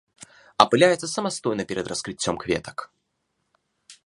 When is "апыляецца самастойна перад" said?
0.63-1.85